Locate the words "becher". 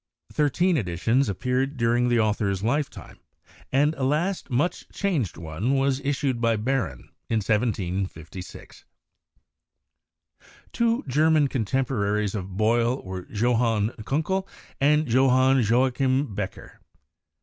16.33-16.81